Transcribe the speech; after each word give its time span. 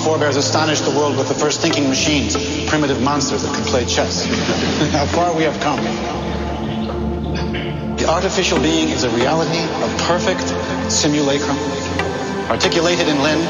forebears 0.00 0.36
astonished 0.36 0.84
the 0.84 0.90
world 0.90 1.16
with 1.16 1.28
the 1.28 1.34
first 1.34 1.60
thinking 1.60 1.88
machines, 1.88 2.36
primitive 2.68 3.02
monsters 3.02 3.42
that 3.42 3.54
could 3.54 3.64
play 3.66 3.84
chess. 3.84 4.24
How 4.92 5.06
far 5.06 5.34
we 5.34 5.42
have 5.44 5.58
come. 5.60 5.80
The 7.96 8.08
artificial 8.08 8.58
being 8.60 8.88
is 8.88 9.04
a 9.04 9.10
reality 9.10 9.58
a 9.58 9.88
perfect 10.08 10.48
simulacrum, 10.90 11.58
articulated 12.48 13.08
in 13.08 13.22
limb, 13.22 13.40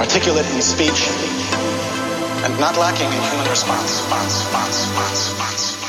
articulate 0.00 0.46
in 0.54 0.62
speech, 0.62 1.08
and 2.44 2.58
not 2.58 2.76
lacking 2.76 3.06
in 3.06 3.22
human 3.30 3.48
response. 3.48 4.02
response, 4.02 4.44
response, 4.44 4.88
response, 4.98 5.42
response. 5.42 5.85